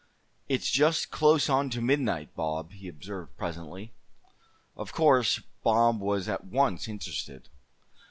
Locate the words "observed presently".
2.87-3.93